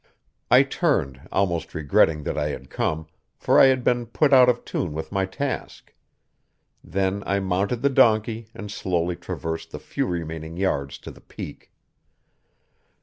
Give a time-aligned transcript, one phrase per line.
[0.49, 3.05] I turned, almost regretting that I had come,
[3.37, 5.93] for I had been put out of tune with my task.
[6.83, 11.71] Then I mounted the donkey and slowly traversed the few remaining yards to the Peak.